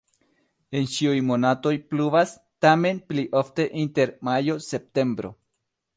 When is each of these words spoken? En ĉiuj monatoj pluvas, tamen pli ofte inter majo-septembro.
En 0.79 0.87
ĉiuj 0.93 1.17
monatoj 1.27 1.73
pluvas, 1.91 2.33
tamen 2.67 3.03
pli 3.11 3.29
ofte 3.43 3.67
inter 3.85 4.15
majo-septembro. 4.31 5.33